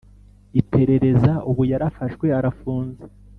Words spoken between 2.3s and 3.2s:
arafunze